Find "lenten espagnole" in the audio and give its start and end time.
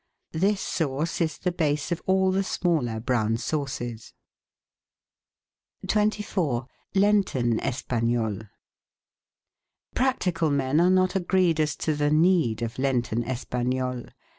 6.95-8.47, 12.79-14.07